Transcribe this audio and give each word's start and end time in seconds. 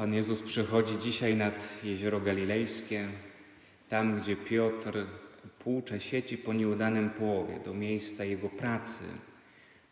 Pan 0.00 0.14
Jezus 0.14 0.40
przychodzi 0.40 0.98
dzisiaj 0.98 1.36
nad 1.36 1.84
jezioro 1.84 2.20
galilejskie, 2.20 3.08
tam 3.88 4.20
gdzie 4.20 4.36
Piotr 4.36 5.06
płucze 5.58 6.00
sieci 6.00 6.38
po 6.38 6.52
nieudanym 6.52 7.10
połowie, 7.10 7.60
do 7.64 7.74
miejsca 7.74 8.24
jego 8.24 8.48
pracy. 8.48 9.04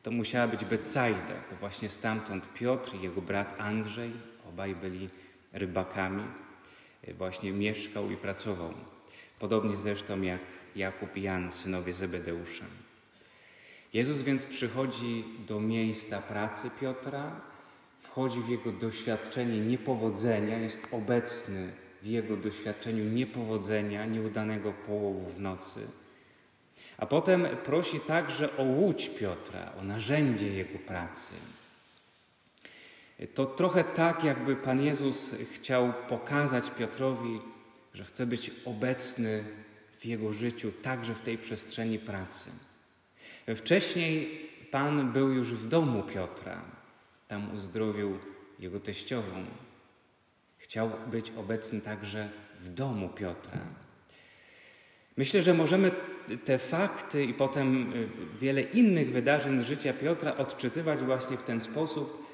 To 0.02 0.10
musiała 0.10 0.48
być 0.48 0.64
Becajda, 0.64 1.34
bo 1.50 1.56
właśnie 1.60 1.88
stamtąd 1.88 2.52
Piotr 2.52 2.94
i 2.94 3.02
jego 3.02 3.22
brat 3.22 3.54
Andrzej, 3.58 4.12
obaj 4.48 4.74
byli 4.74 5.08
rybakami, 5.52 6.25
właśnie 7.18 7.52
mieszkał 7.52 8.11
i 8.11 8.16
pracował. 8.16 8.75
Podobnie 9.38 9.77
zresztą 9.77 10.22
jak 10.22 10.40
Jakub 10.77 11.16
i 11.16 11.22
Jan, 11.22 11.52
synowie 11.52 11.93
Zebedeusza. 11.93 12.64
Jezus 13.93 14.22
więc 14.22 14.45
przychodzi 14.45 15.25
do 15.46 15.61
miejsca 15.61 16.22
pracy 16.22 16.70
Piotra, 16.80 17.40
wchodzi 17.99 18.41
w 18.41 18.49
jego 18.49 18.73
doświadczenie 18.73 19.61
niepowodzenia, 19.61 20.59
jest 20.59 20.89
obecny 20.93 21.73
w 22.02 22.06
jego 22.06 22.37
doświadczeniu 22.37 23.05
niepowodzenia, 23.05 24.06
nieudanego 24.06 24.73
połowu 24.73 25.30
w 25.30 25.41
nocy. 25.41 25.87
A 26.98 27.06
potem 27.06 27.47
prosi 27.65 28.01
także 28.01 28.56
o 28.56 28.62
łódź 28.62 29.09
Piotra, 29.09 29.73
o 29.80 29.84
narzędzie 29.84 30.53
jego 30.53 30.79
pracy. 30.79 31.34
To 33.34 33.47
trochę 33.47 33.84
tak, 33.84 34.25
jakby 34.25 34.56
Pan 34.56 34.83
Jezus 34.83 35.34
chciał 35.53 35.92
pokazać 36.09 36.70
Piotrowi, 36.70 37.41
że 37.95 38.05
chce 38.05 38.27
być 38.27 38.51
obecny 38.65 39.45
w 39.98 40.05
jego 40.05 40.33
życiu, 40.33 40.73
także 40.83 41.15
w 41.15 41.20
tej 41.20 41.39
przestrzeni 41.39 41.98
pracy. 41.98 42.51
Wcześniej 43.56 44.48
Pan 44.70 45.12
był 45.12 45.33
już 45.33 45.55
w 45.55 45.69
domu 45.69 46.03
Piotra, 46.03 46.77
tam 47.28 47.55
uzdrowił 47.55 48.18
jego 48.59 48.80
teściową. 48.80 49.45
Chciał 50.59 50.91
być 51.10 51.32
obecny 51.36 51.80
także 51.80 52.30
w 52.60 52.69
domu 52.69 53.09
Piotra. 53.09 53.60
Myślę, 55.16 55.42
że 55.42 55.55
możemy 55.55 55.91
te 56.44 56.58
fakty 56.58 57.25
i 57.25 57.34
potem 57.34 57.92
y, 57.92 58.08
wiele 58.41 58.62
innych 58.62 59.12
wydarzeń 59.12 59.58
z 59.58 59.66
życia 59.66 59.92
Piotra 59.92 60.36
odczytywać 60.36 61.00
właśnie 61.00 61.36
w 61.36 61.42
ten 61.42 61.61
sposób, 61.61 62.27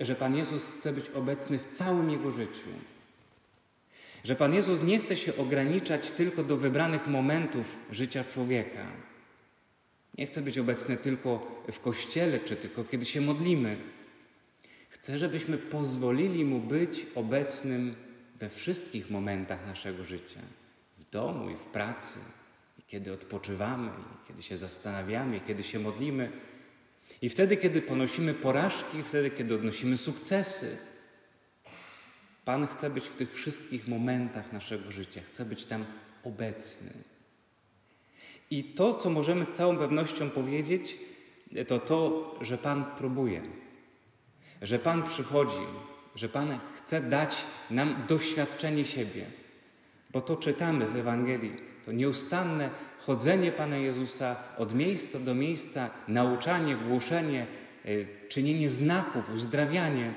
że 0.00 0.14
Pan 0.14 0.36
Jezus 0.36 0.68
chce 0.68 0.92
być 0.92 1.10
obecny 1.10 1.58
w 1.58 1.66
całym 1.66 2.10
jego 2.10 2.30
życiu. 2.30 2.68
Że 4.24 4.36
Pan 4.36 4.54
Jezus 4.54 4.82
nie 4.82 4.98
chce 4.98 5.16
się 5.16 5.36
ograniczać 5.36 6.10
tylko 6.10 6.44
do 6.44 6.56
wybranych 6.56 7.06
momentów 7.06 7.76
życia 7.90 8.24
człowieka. 8.24 8.86
Nie 10.18 10.26
chce 10.26 10.42
być 10.42 10.58
obecny 10.58 10.96
tylko 10.96 11.62
w 11.72 11.80
kościele, 11.80 12.40
czy 12.40 12.56
tylko 12.56 12.84
kiedy 12.84 13.04
się 13.04 13.20
modlimy. 13.20 13.76
Chce, 14.92 15.18
żebyśmy 15.18 15.58
pozwolili 15.58 16.44
Mu 16.44 16.60
być 16.60 17.06
obecnym 17.14 17.94
we 18.38 18.48
wszystkich 18.48 19.10
momentach 19.10 19.66
naszego 19.66 20.04
życia 20.04 20.40
w 20.98 21.10
domu 21.10 21.50
i 21.50 21.56
w 21.56 21.64
pracy, 21.64 22.18
i 22.78 22.82
kiedy 22.82 23.12
odpoczywamy, 23.12 23.88
i 23.88 24.28
kiedy 24.28 24.42
się 24.42 24.56
zastanawiamy, 24.56 25.36
i 25.36 25.40
kiedy 25.40 25.62
się 25.62 25.78
modlimy. 25.78 26.32
I 27.22 27.28
wtedy, 27.28 27.56
kiedy 27.56 27.82
ponosimy 27.82 28.34
porażki, 28.34 28.98
i 28.98 29.02
wtedy, 29.02 29.30
kiedy 29.30 29.54
odnosimy 29.54 29.96
sukcesy. 29.96 30.78
Pan 32.44 32.66
chce 32.66 32.90
być 32.90 33.04
w 33.04 33.14
tych 33.14 33.34
wszystkich 33.34 33.88
momentach 33.88 34.52
naszego 34.52 34.90
życia, 34.90 35.20
chce 35.26 35.44
być 35.44 35.64
tam 35.64 35.84
obecny. 36.24 36.90
I 38.50 38.64
to, 38.64 38.94
co 38.94 39.10
możemy 39.10 39.44
z 39.44 39.52
całą 39.52 39.76
pewnością 39.76 40.30
powiedzieć, 40.30 40.98
to 41.66 41.78
to, 41.78 42.34
że 42.40 42.58
Pan 42.58 42.84
próbuje, 42.98 43.42
że 44.62 44.78
Pan 44.78 45.02
przychodzi, 45.02 45.66
że 46.14 46.28
Pan 46.28 46.58
chce 46.74 47.00
dać 47.00 47.44
nam 47.70 48.04
doświadczenie 48.08 48.84
siebie. 48.84 49.26
Bo 50.10 50.20
to 50.20 50.36
czytamy 50.36 50.86
w 50.86 50.96
Ewangelii, 50.96 51.56
to 51.86 51.92
nieustanne 51.92 52.70
chodzenie 52.98 53.52
Pana 53.52 53.76
Jezusa 53.76 54.36
od 54.58 54.74
miejsca 54.74 55.18
do 55.18 55.34
miejsca, 55.34 55.90
nauczanie, 56.08 56.76
głoszenie, 56.76 57.46
y, 57.86 58.06
czynienie 58.28 58.68
znaków, 58.68 59.30
uzdrawianie. 59.30 60.14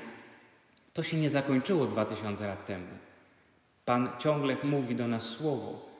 To 0.92 1.02
się 1.02 1.16
nie 1.16 1.30
zakończyło 1.30 1.86
dwa 1.86 2.04
tysiące 2.04 2.46
lat 2.46 2.66
temu. 2.66 2.86
Pan 3.84 4.08
ciągle 4.18 4.56
mówi 4.62 4.94
do 4.94 5.08
nas 5.08 5.22
słowo, 5.22 5.90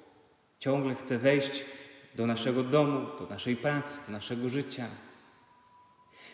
ciągle 0.58 0.94
chce 0.94 1.18
wejść 1.18 1.64
do 2.14 2.26
naszego 2.26 2.62
domu, 2.62 3.06
do 3.18 3.26
naszej 3.26 3.56
pracy, 3.56 3.98
do 4.06 4.12
naszego 4.12 4.48
życia. 4.48 4.86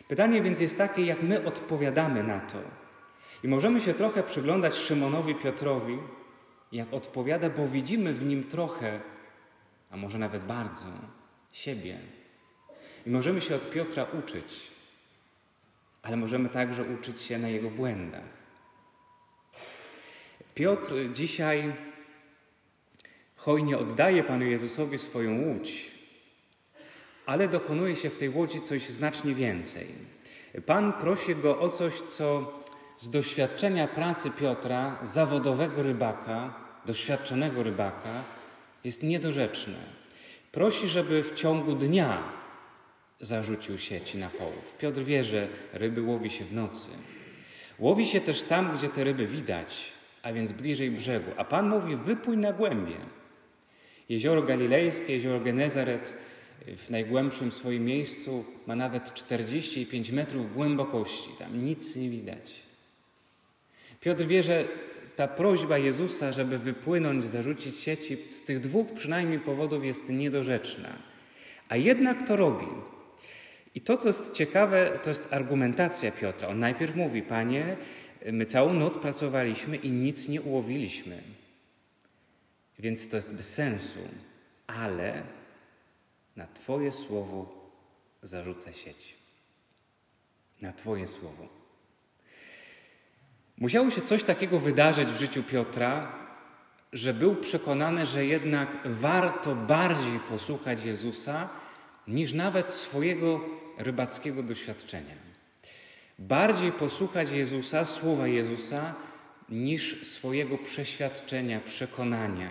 Pytanie 0.09 0.43
więc 0.43 0.61
jest 0.61 0.79
takie, 0.79 1.03
jak 1.03 1.23
my 1.23 1.45
odpowiadamy 1.45 2.23
na 2.23 2.41
to. 2.41 2.59
I 3.45 3.49
możemy 3.49 3.81
się 3.81 3.95
trochę 3.95 4.23
przyglądać 4.23 4.75
Szymonowi 4.75 5.35
Piotrowi, 5.35 5.99
jak 6.73 6.93
odpowiada, 6.93 7.51
bo 7.51 7.69
widzimy 7.69 8.13
w 8.13 8.25
nim 8.25 8.45
trochę, 8.45 9.01
a 9.91 9.97
może 9.97 10.19
nawet 10.19 10.45
bardzo, 10.45 10.87
siebie. 11.53 11.99
I 13.07 13.11
możemy 13.11 13.41
się 13.41 13.55
od 13.55 13.71
Piotra 13.71 14.07
uczyć, 14.19 14.71
ale 16.03 16.17
możemy 16.17 16.49
także 16.49 16.85
uczyć 16.85 17.21
się 17.21 17.39
na 17.39 17.49
jego 17.49 17.71
błędach. 17.71 18.43
Piotr 20.55 20.93
dzisiaj 21.13 21.73
hojnie 23.37 23.79
oddaje 23.79 24.25
Panu 24.25 24.45
Jezusowi 24.45 24.99
swoją 24.99 25.43
łódź, 25.43 25.91
ale 27.27 27.49
dokonuje 27.49 27.97
się 27.97 28.11
w 28.11 28.17
tej 28.17 28.29
łodzi 28.29 28.61
coś 28.61 28.89
znacznie 28.89 29.35
więcej. 29.35 29.87
Pan 30.67 30.93
prosi 30.93 31.35
go 31.35 31.61
o 31.61 31.69
coś, 31.69 31.95
co 31.95 32.53
z 32.97 33.11
doświadczenia 33.11 33.89
pracy 33.89 34.31
Piotra, 34.31 34.99
zawodowego 35.03 35.83
rybaka, 35.83 36.55
doświadczonego 36.87 37.63
rybaka, 37.63 38.25
jest 38.85 39.03
niedorzeczne. 39.03 39.79
Prosi, 40.53 40.89
żeby 40.89 41.23
w 41.23 41.35
ciągu 41.35 41.75
dnia 41.75 42.23
zarzucił 43.21 43.79
sieci 43.79 44.19
na 44.19 44.29
połów. 44.29 44.77
Piotr 44.79 45.01
wie, 45.01 45.25
że 45.25 45.49
ryby 45.73 46.03
łowi 46.03 46.31
się 46.31 46.45
w 46.45 46.53
nocy. 46.53 46.89
Łowi 47.79 48.07
się 48.07 48.21
też 48.21 48.43
tam, 48.43 48.77
gdzie 48.77 48.89
te 48.89 49.05
ryby 49.05 49.27
widać, 49.27 49.93
a 50.23 50.33
więc 50.33 50.53
bliżej 50.53 50.91
brzegu. 50.91 51.31
A 51.37 51.45
Pan 51.45 51.69
mówi: 51.69 51.97
wypój 51.97 52.37
na 52.37 52.53
głębie. 52.53 52.97
Jezioro 54.09 54.43
Galilejskie, 54.43 55.13
jezioro 55.13 55.41
Genezaret 55.41 56.15
w 56.77 56.91
najgłębszym 56.91 57.53
swoim 57.53 57.85
miejscu 57.85 58.45
ma 58.67 58.77
nawet 58.77 59.15
45 59.15 60.11
metrów 60.11 60.55
głębokości. 60.55 61.31
Tam 61.39 61.65
nic 61.65 61.97
nie 61.97 62.11
widać. 62.11 62.53
Piotr 64.01 64.27
wie, 64.27 64.43
że 64.43 64.65
ta 65.17 65.29
prośba 65.29 65.79
Jezusa, 65.79 66.33
żeby 66.33 66.59
wypłynąć, 66.59 67.25
zarzucić 67.25 67.77
sieci, 67.77 68.19
z 68.29 68.43
tych 68.43 68.61
dwóch 68.61 68.93
przynajmniej 68.93 69.39
powodów 69.39 69.85
jest 69.85 70.09
niedorzeczna. 70.09 70.89
A 71.69 71.77
jednak 71.77 72.29
to 72.29 72.37
robi. 72.37 72.67
I 73.75 73.81
to, 73.81 73.97
co 73.97 74.09
jest 74.09 74.33
ciekawe, 74.33 74.99
to 75.03 75.11
jest 75.11 75.33
argumentacja 75.33 76.13
Piotra. 76.13 76.49
On 76.49 76.59
najpierw 76.59 76.97
mówi: 76.97 77.23
Panie, 77.23 77.77
my 78.33 78.47
całą 78.47 78.75
noc 78.75 78.99
pracowaliśmy 78.99 79.77
i 79.77 79.91
nic 79.91 80.29
nie 80.29 80.43
ułowiliśmy. 80.43 81.23
Więc 82.79 83.09
to 83.09 83.17
jest 83.17 83.35
bez 83.35 83.55
sensu. 83.55 83.99
Ale 84.67 85.23
na 86.37 86.47
Twoje 86.47 86.93
słowo 86.93 87.71
zarzucę 88.23 88.75
sieć. 88.75 89.15
Na 90.61 90.73
Twoje 90.73 91.07
słowo. 91.07 91.49
Musiało 93.59 93.91
się 93.91 94.03
coś 94.03 94.23
takiego 94.23 94.59
wydarzyć 94.59 95.09
w 95.09 95.19
życiu 95.19 95.43
Piotra, 95.43 96.13
że 96.93 97.15
był 97.15 97.37
przekonany, 97.37 98.07
że 98.07 98.27
jednak 98.27 98.79
warto 98.85 99.55
bardziej 99.55 100.19
posłuchać 100.19 100.85
Jezusa 100.85 101.49
niż 102.09 102.33
nawet 102.33 102.71
swojego 102.71 103.41
rybackiego 103.79 104.43
doświadczenia. 104.43 105.15
Bardziej 106.19 106.73
posłuchać 106.73 107.31
Jezusa, 107.31 107.85
słowa 107.85 108.27
Jezusa, 108.27 108.95
niż 109.49 110.07
swojego 110.07 110.59
przeświadczenia, 110.59 111.61
przekonania. 111.61 112.51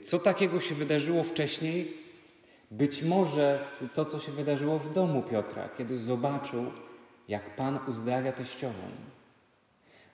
Co 0.00 0.18
takiego 0.18 0.60
się 0.60 0.74
wydarzyło 0.74 1.24
wcześniej? 1.24 1.94
Być 2.70 3.02
może 3.02 3.66
to, 3.94 4.04
co 4.04 4.18
się 4.18 4.32
wydarzyło 4.32 4.78
w 4.78 4.92
domu 4.92 5.22
Piotra, 5.22 5.68
kiedy 5.78 5.98
zobaczył, 5.98 6.64
jak 7.28 7.56
Pan 7.56 7.78
uzdrawia 7.88 8.32
teściową. 8.32 8.82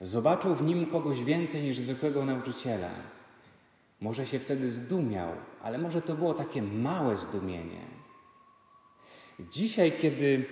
Zobaczył 0.00 0.54
w 0.54 0.62
nim 0.62 0.86
kogoś 0.86 1.24
więcej 1.24 1.62
niż 1.62 1.78
zwykłego 1.78 2.24
nauczyciela. 2.24 2.90
Może 4.00 4.26
się 4.26 4.38
wtedy 4.38 4.68
zdumiał, 4.68 5.28
ale 5.62 5.78
może 5.78 6.02
to 6.02 6.14
było 6.14 6.34
takie 6.34 6.62
małe 6.62 7.16
zdumienie. 7.16 7.80
Dzisiaj, 9.40 9.92
kiedy 9.92 10.44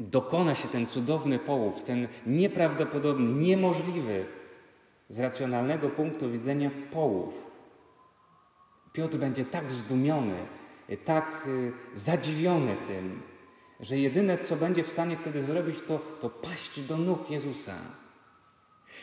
dokona 0.00 0.54
się 0.54 0.68
ten 0.68 0.86
cudowny 0.86 1.38
połów, 1.38 1.82
ten 1.82 2.08
nieprawdopodobny, 2.26 3.40
niemożliwy 3.40 4.24
z 5.08 5.20
racjonalnego 5.20 5.88
punktu 5.88 6.30
widzenia 6.30 6.70
połów, 6.92 7.49
Piotr 8.92 9.18
będzie 9.18 9.44
tak 9.44 9.72
zdumiony, 9.72 10.36
tak 11.04 11.46
y, 11.46 11.72
zadziwiony 11.98 12.76
tym, 12.88 13.22
że 13.80 13.98
jedyne, 13.98 14.38
co 14.38 14.56
będzie 14.56 14.84
w 14.84 14.90
stanie 14.90 15.16
wtedy 15.16 15.42
zrobić, 15.42 15.76
to, 15.86 15.98
to 16.20 16.30
paść 16.30 16.80
do 16.80 16.96
nóg 16.96 17.30
Jezusa. 17.30 17.76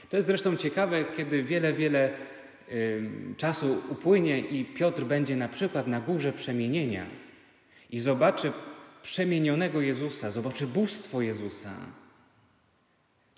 To 0.10 0.18
jest 0.18 0.28
zresztą 0.28 0.56
ciekawe, 0.56 1.06
kiedy 1.18 1.44
wiele, 1.44 1.74
wiele 1.74 2.13
czasu 3.38 3.81
upłynie 3.89 4.39
i 4.39 4.66
Piotr 4.66 5.04
będzie 5.04 5.36
na 5.36 5.48
przykład 5.48 5.88
na 5.88 6.00
górze 6.00 6.33
przemienienia 6.33 7.06
i 7.90 8.00
zobaczy 8.00 8.51
przemienionego 9.01 9.81
Jezusa, 9.81 10.31
zobaczy 10.31 10.68
bóstwo 10.68 11.22
Jezusa, 11.22 11.75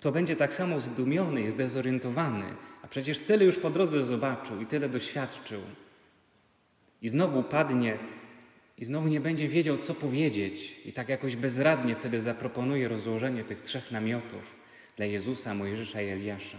to 0.00 0.12
będzie 0.12 0.36
tak 0.36 0.54
samo 0.54 0.80
zdumiony 0.80 1.42
i 1.42 1.50
zdezorientowany, 1.50 2.44
a 2.82 2.88
przecież 2.88 3.18
tyle 3.18 3.44
już 3.44 3.56
po 3.56 3.70
drodze 3.70 4.02
zobaczył 4.02 4.60
i 4.60 4.66
tyle 4.66 4.88
doświadczył. 4.88 5.60
I 7.02 7.08
znowu 7.08 7.42
padnie 7.42 7.98
i 8.78 8.84
znowu 8.84 9.08
nie 9.08 9.20
będzie 9.20 9.48
wiedział, 9.48 9.78
co 9.78 9.94
powiedzieć, 9.94 10.80
i 10.84 10.92
tak 10.92 11.08
jakoś 11.08 11.36
bezradnie 11.36 11.96
wtedy 11.96 12.20
zaproponuje 12.20 12.88
rozłożenie 12.88 13.44
tych 13.44 13.60
trzech 13.60 13.90
namiotów 13.90 14.56
dla 14.96 15.06
Jezusa, 15.06 15.54
Mojżesza 15.54 16.02
i 16.02 16.08
Eliasza. 16.08 16.58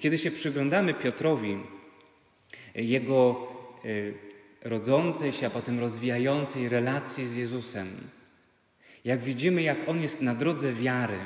Kiedy 0.00 0.18
się 0.18 0.30
przyglądamy 0.30 0.94
Piotrowi, 0.94 1.58
jego 2.74 3.48
y, 3.84 4.14
rodzącej 4.62 5.32
się, 5.32 5.46
a 5.46 5.50
potem 5.50 5.80
rozwijającej 5.80 6.68
relacji 6.68 7.26
z 7.26 7.34
Jezusem, 7.34 7.96
jak 9.04 9.20
widzimy, 9.20 9.62
jak 9.62 9.88
on 9.88 10.02
jest 10.02 10.22
na 10.22 10.34
drodze 10.34 10.72
wiary, 10.72 11.18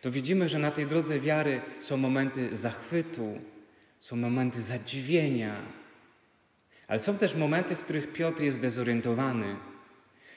to 0.00 0.10
widzimy, 0.10 0.48
że 0.48 0.58
na 0.58 0.70
tej 0.70 0.86
drodze 0.86 1.20
wiary 1.20 1.60
są 1.80 1.96
momenty 1.96 2.56
zachwytu, 2.56 3.38
są 3.98 4.16
momenty 4.16 4.62
zadziwienia, 4.62 5.56
ale 6.92 7.00
są 7.00 7.18
też 7.18 7.34
momenty, 7.34 7.76
w 7.76 7.84
których 7.84 8.12
Piotr 8.12 8.42
jest 8.42 8.60
dezorientowany. 8.60 9.56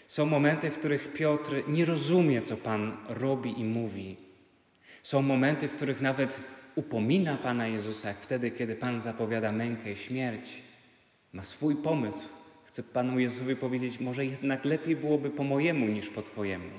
Są 0.07 0.25
momenty, 0.25 0.71
w 0.71 0.77
których 0.77 1.13
Piotr 1.13 1.63
nie 1.67 1.85
rozumie, 1.85 2.41
co 2.41 2.57
Pan 2.57 2.97
robi 3.09 3.59
i 3.59 3.63
mówi. 3.63 4.17
Są 5.03 5.21
momenty, 5.21 5.67
w 5.67 5.75
których 5.75 6.01
nawet 6.01 6.41
upomina 6.75 7.37
Pana 7.37 7.67
Jezusa, 7.67 8.07
jak 8.07 8.21
wtedy, 8.21 8.51
kiedy 8.51 8.75
Pan 8.75 9.01
zapowiada 9.01 9.51
mękę 9.51 9.91
i 9.91 9.95
śmierć. 9.95 10.61
Ma 11.33 11.43
swój 11.43 11.75
pomysł. 11.75 12.27
Chce 12.65 12.83
Panu 12.83 13.19
Jezusowi 13.19 13.55
powiedzieć, 13.55 13.99
może 13.99 14.25
jednak 14.25 14.65
lepiej 14.65 14.95
byłoby 14.95 15.29
po 15.29 15.43
mojemu 15.43 15.85
niż 15.85 16.09
po 16.09 16.21
Twojemu. 16.21 16.69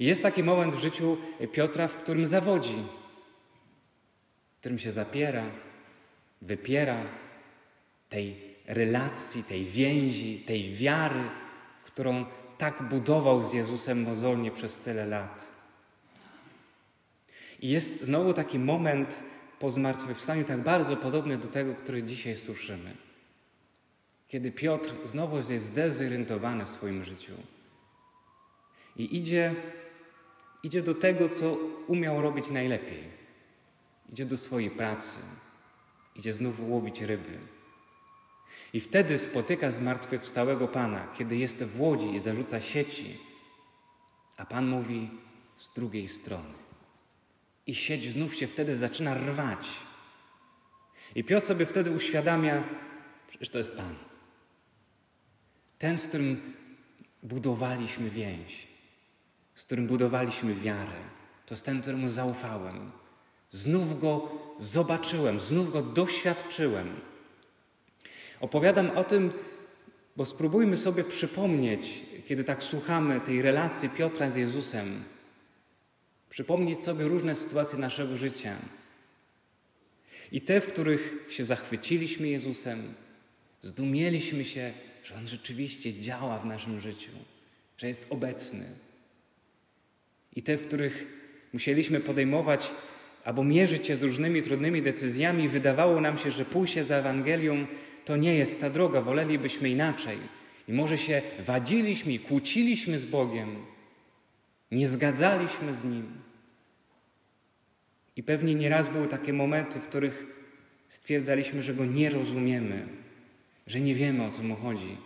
Jest 0.00 0.22
taki 0.22 0.42
moment 0.42 0.74
w 0.74 0.80
życiu 0.80 1.16
Piotra, 1.52 1.88
w 1.88 1.96
którym 1.96 2.26
zawodzi, 2.26 2.84
w 4.56 4.60
którym 4.60 4.78
się 4.78 4.90
zapiera, 4.90 5.44
wypiera 6.42 7.04
tej 8.10 8.36
relacji, 8.66 9.44
tej 9.44 9.64
więzi, 9.64 10.42
tej 10.46 10.74
wiary, 10.74 11.22
którą 11.84 12.24
tak 12.58 12.88
budował 12.88 13.42
z 13.42 13.52
Jezusem 13.52 14.02
mozolnie 14.02 14.50
przez 14.50 14.76
tyle 14.76 15.06
lat. 15.06 15.50
I 17.60 17.68
jest 17.68 18.02
znowu 18.02 18.32
taki 18.32 18.58
moment 18.58 19.22
po 19.58 19.70
zmartwychwstaniu, 19.70 20.44
tak 20.44 20.62
bardzo 20.62 20.96
podobny 20.96 21.38
do 21.38 21.48
tego, 21.48 21.74
który 21.74 22.02
dzisiaj 22.02 22.36
słyszymy. 22.36 22.96
Kiedy 24.28 24.52
Piotr 24.52 24.90
znowu 25.04 25.36
jest 25.36 25.64
zdezorientowany 25.64 26.64
w 26.64 26.68
swoim 26.68 27.04
życiu 27.04 27.32
i 28.96 29.16
idzie, 29.16 29.54
idzie 30.62 30.82
do 30.82 30.94
tego, 30.94 31.28
co 31.28 31.58
umiał 31.86 32.22
robić 32.22 32.50
najlepiej. 32.50 33.04
Idzie 34.12 34.26
do 34.26 34.36
swojej 34.36 34.70
pracy, 34.70 35.18
idzie 36.16 36.32
znów 36.32 36.60
łowić 36.60 37.00
ryby. 37.00 37.38
I 38.72 38.80
wtedy 38.80 39.18
spotyka 39.18 39.72
zmartwychwstałego 39.72 40.68
Pana, 40.68 41.06
kiedy 41.18 41.36
jest 41.36 41.64
w 41.64 41.80
łodzi 41.80 42.14
i 42.14 42.20
zarzuca 42.20 42.60
sieci, 42.60 43.18
a 44.36 44.46
Pan 44.46 44.68
mówi 44.68 45.10
z 45.56 45.74
drugiej 45.74 46.08
strony. 46.08 46.54
I 47.66 47.74
sieć 47.74 48.12
znów 48.12 48.34
się 48.34 48.46
wtedy 48.46 48.76
zaczyna 48.76 49.14
rwać. 49.14 49.66
I 51.14 51.24
Piotr 51.24 51.46
sobie 51.46 51.66
wtedy 51.66 51.90
uświadamia, 51.90 52.64
przecież 53.28 53.48
to 53.50 53.58
jest 53.58 53.76
Pan. 53.76 53.94
Ten, 55.78 55.98
z 55.98 56.08
którym 56.08 56.54
budowaliśmy 57.22 58.10
więź, 58.10 58.68
z 59.54 59.64
którym 59.64 59.86
budowaliśmy 59.86 60.54
wiarę, 60.54 61.00
to 61.46 61.54
jest 61.54 61.64
ten, 61.64 61.80
któremu 61.80 62.08
zaufałem. 62.08 62.90
Znów 63.50 64.00
go 64.00 64.28
zobaczyłem, 64.58 65.40
znów 65.40 65.72
go 65.72 65.82
doświadczyłem. 65.82 67.00
Opowiadam 68.40 68.90
o 68.90 69.04
tym, 69.04 69.32
bo 70.16 70.24
spróbujmy 70.24 70.76
sobie 70.76 71.04
przypomnieć, 71.04 72.02
kiedy 72.26 72.44
tak 72.44 72.62
słuchamy 72.64 73.20
tej 73.20 73.42
relacji 73.42 73.88
Piotra 73.88 74.30
z 74.30 74.36
Jezusem, 74.36 75.04
przypomnieć 76.30 76.84
sobie 76.84 77.04
różne 77.04 77.34
sytuacje 77.34 77.78
naszego 77.78 78.16
życia. 78.16 78.56
I 80.32 80.40
te, 80.40 80.60
w 80.60 80.66
których 80.66 81.26
się 81.28 81.44
zachwyciliśmy 81.44 82.28
Jezusem, 82.28 82.94
zdumieliśmy 83.62 84.44
się, 84.44 84.72
że 85.04 85.14
On 85.14 85.28
rzeczywiście 85.28 85.94
działa 85.94 86.38
w 86.38 86.46
naszym 86.46 86.80
życiu, 86.80 87.10
że 87.78 87.88
jest 87.88 88.06
obecny. 88.10 88.64
I 90.36 90.42
te, 90.42 90.56
w 90.56 90.66
których 90.66 91.06
musieliśmy 91.52 92.00
podejmować 92.00 92.70
albo 93.24 93.44
mierzyć 93.44 93.86
się 93.86 93.96
z 93.96 94.02
różnymi 94.02 94.42
trudnymi 94.42 94.82
decyzjami, 94.82 95.48
wydawało 95.48 96.00
nam 96.00 96.18
się, 96.18 96.30
że 96.30 96.44
pójście 96.44 96.84
za 96.84 96.96
Ewangelią 96.96 97.66
to 98.04 98.16
nie 98.16 98.34
jest 98.34 98.60
ta 98.60 98.70
droga, 98.70 99.00
wolelibyśmy 99.00 99.70
inaczej. 99.70 100.18
I 100.68 100.72
może 100.72 100.98
się 100.98 101.22
wadziliśmy 101.38 102.18
kłóciliśmy 102.18 102.98
z 102.98 103.04
Bogiem, 103.04 103.56
nie 104.70 104.88
zgadzaliśmy 104.88 105.74
z 105.74 105.84
Nim. 105.84 106.06
I 108.16 108.22
pewnie 108.22 108.54
nieraz 108.54 108.88
były 108.88 109.08
takie 109.08 109.32
momenty, 109.32 109.80
w 109.80 109.88
których 109.88 110.26
stwierdzaliśmy, 110.88 111.62
że 111.62 111.74
Go 111.74 111.84
nie 111.84 112.10
rozumiemy, 112.10 112.88
że 113.66 113.80
nie 113.80 113.94
wiemy 113.94 114.24
o 114.24 114.30
co 114.30 114.42
Mu 114.42 114.56
chodzi. 114.56 114.96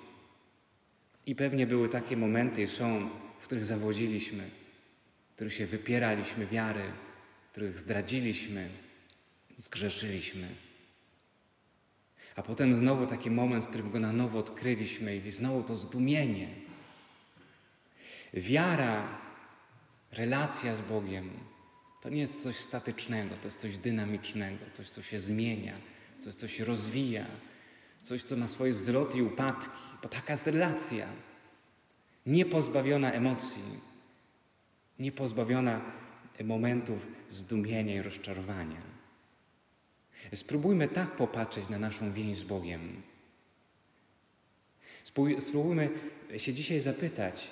I 1.27 1.35
pewnie 1.35 1.67
były 1.67 1.89
takie 1.89 2.17
momenty 2.17 2.63
i 2.63 2.67
są, 2.67 3.11
w 3.41 3.45
których 3.45 3.65
zawodziliśmy, 3.65 4.51
w 5.31 5.35
których 5.35 5.55
się 5.55 5.67
wypieraliśmy 5.67 6.47
wiary, 6.47 6.85
w 7.49 7.51
których 7.51 7.81
zdradziliśmy, 7.81 8.69
zgrzeszyliśmy. 9.57 10.49
A 12.37 12.43
potem 12.43 12.75
znowu 12.75 13.07
taki 13.07 13.31
moment, 13.31 13.65
w 13.65 13.69
którym 13.69 13.91
go 13.91 14.01
na 14.01 14.13
nowo 14.13 14.39
odkryliśmy 14.39 15.17
i 15.17 15.31
znowu 15.31 15.63
to 15.63 15.77
zdumienie. 15.77 16.49
Wiara, 18.35 19.09
relacja 20.13 20.75
z 20.75 20.81
Bogiem 20.81 21.31
to 22.01 22.09
nie 22.09 22.21
jest 22.21 22.43
coś 22.43 22.57
statycznego, 22.57 23.37
to 23.37 23.45
jest 23.45 23.61
coś 23.61 23.79
dynamicznego, 23.79 24.65
coś, 24.73 24.89
co 24.89 25.03
się 25.03 25.19
zmienia, 25.19 25.75
coś, 26.21 26.35
co 26.35 26.49
się 26.49 26.65
rozwija, 26.65 27.27
coś, 28.03 28.23
co 28.23 28.37
ma 28.37 28.49
swoje 28.49 28.73
wzloty 28.73 29.19
i 29.19 29.23
upadki, 29.23 29.69
bo 30.03 30.09
taka 30.09 30.33
jest 30.33 30.47
relacja. 30.47 31.07
Niepozbawiona 32.27 33.13
emocji, 33.13 33.63
niepozbawiona 34.99 35.81
momentów 36.45 37.07
zdumienia 37.29 37.95
i 37.95 38.03
rozczarowania. 38.03 38.94
Spróbujmy 40.35 40.89
tak 40.89 41.17
popatrzeć 41.17 41.69
na 41.69 41.79
naszą 41.79 42.13
więź 42.13 42.37
z 42.37 42.43
Bogiem. 42.43 43.03
Spróbujmy 45.39 45.91
się 46.37 46.53
dzisiaj 46.53 46.81
zapytać, 46.81 47.51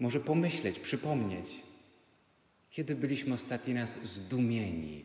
może 0.00 0.20
pomyśleć, 0.20 0.78
przypomnieć, 0.78 1.62
kiedy 2.70 2.94
byliśmy 2.94 3.34
ostatni 3.34 3.74
raz 3.74 3.98
zdumieni, 4.04 5.04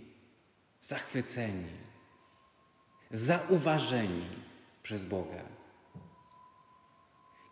zachwyceni, 0.82 1.70
zauważeni 3.12 4.26
przez 4.84 5.04
Boga. 5.04 5.44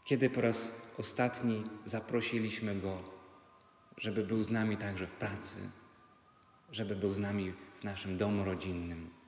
Kiedy 0.05 0.29
po 0.29 0.41
raz 0.41 0.81
ostatni 0.97 1.63
zaprosiliśmy 1.85 2.75
Go, 2.75 3.03
żeby 3.97 4.23
był 4.23 4.43
z 4.43 4.49
nami 4.49 4.77
także 4.77 5.07
w 5.07 5.11
pracy, 5.11 5.59
żeby 6.71 6.95
był 6.95 7.13
z 7.13 7.19
nami 7.19 7.53
w 7.81 7.83
naszym 7.83 8.17
domu 8.17 8.45
rodzinnym 8.45 9.18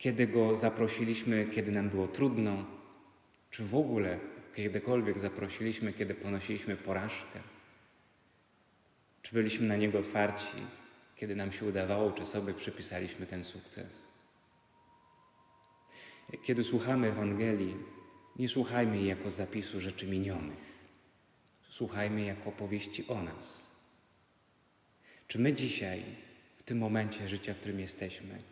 kiedy 0.00 0.26
Go 0.26 0.56
zaprosiliśmy, 0.56 1.46
kiedy 1.54 1.72
nam 1.72 1.88
było 1.88 2.08
trudno, 2.08 2.66
czy 3.50 3.64
w 3.64 3.74
ogóle 3.74 4.18
kiedykolwiek 4.54 5.18
zaprosiliśmy, 5.18 5.92
kiedy 5.92 6.14
ponosiliśmy 6.14 6.76
porażkę? 6.76 7.40
Czy 9.22 9.34
byliśmy 9.34 9.66
na 9.66 9.76
Niego 9.76 9.98
otwarci, 9.98 10.56
kiedy 11.16 11.36
nam 11.36 11.52
się 11.52 11.66
udawało, 11.66 12.12
czy 12.12 12.24
sobie 12.24 12.54
przypisaliśmy 12.54 13.26
ten 13.26 13.44
sukces? 13.44 14.08
Kiedy 16.42 16.64
słuchamy 16.64 17.08
Ewangelii, 17.08 17.76
nie 18.38 18.48
słuchajmy 18.48 18.96
jej 18.96 19.06
jako 19.06 19.30
zapisu 19.30 19.80
rzeczy 19.80 20.06
minionych. 20.06 20.80
Słuchajmy 21.68 22.24
jako 22.24 22.48
opowieści 22.48 23.04
o 23.08 23.22
nas. 23.22 23.70
Czy 25.26 25.38
my 25.38 25.52
dzisiaj, 25.52 26.02
w 26.56 26.62
tym 26.62 26.78
momencie 26.78 27.28
życia, 27.28 27.54
w 27.54 27.58
którym 27.58 27.80
jesteśmy, 27.80 28.42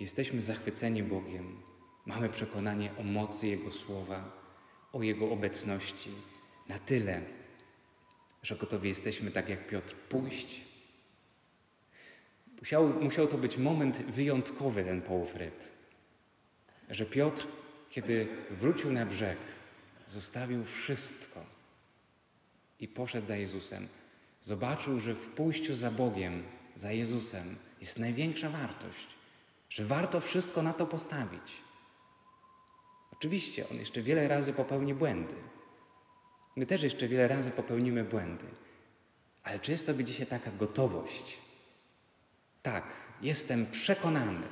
Jesteśmy 0.00 0.40
zachwyceni 0.40 1.02
Bogiem. 1.02 1.62
Mamy 2.06 2.28
przekonanie 2.28 2.90
o 2.98 3.02
mocy 3.02 3.46
Jego 3.46 3.70
słowa, 3.70 4.42
o 4.92 5.02
Jego 5.02 5.30
obecności 5.30 6.10
na 6.68 6.78
tyle, 6.78 7.22
że 8.42 8.56
gotowi 8.56 8.88
jesteśmy, 8.88 9.30
tak 9.30 9.48
jak 9.48 9.66
Piotr, 9.66 9.94
pójść 9.94 10.60
Musiał, 12.60 12.88
musiał 12.88 13.26
to 13.26 13.38
być 13.38 13.56
moment 13.56 13.96
wyjątkowy, 13.96 14.84
ten 14.84 15.02
połów 15.02 15.36
ryb. 15.36 15.54
Że 16.90 17.06
Piotr, 17.06 17.46
kiedy 17.90 18.28
wrócił 18.50 18.92
na 18.92 19.06
brzeg, 19.06 19.38
zostawił 20.06 20.64
wszystko 20.64 21.40
i 22.80 22.88
poszedł 22.88 23.26
za 23.26 23.36
Jezusem. 23.36 23.88
Zobaczył, 24.40 25.00
że 25.00 25.14
w 25.14 25.28
pójściu 25.28 25.74
za 25.74 25.90
Bogiem, 25.90 26.42
za 26.74 26.92
Jezusem 26.92 27.56
jest 27.80 27.98
największa 27.98 28.50
wartość, 28.50 29.06
że 29.68 29.84
warto 29.84 30.20
wszystko 30.20 30.62
na 30.62 30.72
to 30.72 30.86
postawić. 30.86 31.62
Oczywiście 33.12 33.68
on 33.68 33.76
jeszcze 33.76 34.02
wiele 34.02 34.28
razy 34.28 34.52
popełni 34.52 34.94
błędy. 34.94 35.34
My 36.56 36.66
też 36.66 36.82
jeszcze 36.82 37.08
wiele 37.08 37.28
razy 37.28 37.50
popełnimy 37.50 38.04
błędy. 38.04 38.44
Ale 39.42 39.60
czy 39.60 39.70
jest 39.70 39.86
to 39.86 39.94
dzisiaj 39.94 40.26
taka 40.26 40.50
gotowość? 40.50 41.38
Tak, 42.62 42.84
jestem 43.22 43.66
przekonany, 43.66 44.46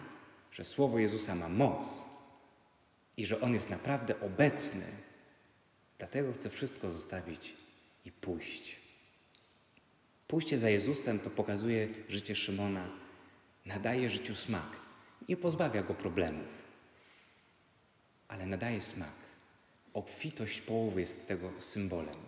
że 0.52 0.64
Słowo 0.64 0.98
Jezusa 0.98 1.34
ma 1.34 1.48
moc 1.48 2.04
i 3.16 3.26
że 3.26 3.40
On 3.40 3.54
jest 3.54 3.70
naprawdę 3.70 4.20
obecny. 4.20 4.86
Dlatego 5.98 6.32
chcę 6.32 6.50
wszystko 6.50 6.90
zostawić 6.90 7.56
i 8.04 8.12
pójść. 8.12 8.76
Pójście 10.28 10.58
za 10.58 10.70
Jezusem 10.70 11.18
to 11.18 11.30
pokazuje 11.30 11.88
życie 12.08 12.34
Szymona, 12.34 12.88
nadaje 13.66 14.10
życiu 14.10 14.34
smak. 14.34 14.83
Nie 15.28 15.36
pozbawia 15.36 15.82
go 15.82 15.94
problemów, 15.94 16.48
ale 18.28 18.46
nadaje 18.46 18.80
smak. 18.80 19.14
Obfitość 19.94 20.60
połowy 20.60 21.00
jest 21.00 21.28
tego 21.28 21.50
symbolem. 21.58 22.18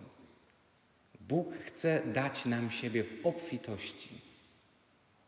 Bóg 1.19 1.53
chce 1.53 2.01
dać 2.05 2.45
nam 2.45 2.71
siebie 2.71 3.03
w 3.03 3.25
obfitości. 3.25 4.21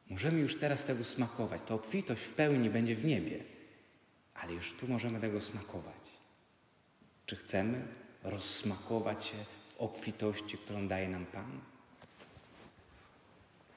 Możemy 0.09 0.39
już 0.39 0.59
teraz 0.59 0.85
tego 0.85 1.03
smakować. 1.03 1.61
Ta 1.61 1.73
obfitość 1.73 2.23
w 2.23 2.33
pełni 2.33 2.69
będzie 2.69 2.95
w 2.95 3.05
niebie, 3.05 3.43
ale 4.33 4.53
już 4.53 4.73
tu 4.73 4.87
możemy 4.87 5.19
tego 5.19 5.41
smakować. 5.41 6.09
Czy 7.25 7.35
chcemy 7.35 7.87
rozsmakować 8.23 9.25
się 9.25 9.37
w 9.69 9.77
obfitości, 9.77 10.57
którą 10.57 10.87
daje 10.87 11.09
nam 11.09 11.25
Pan? 11.25 11.59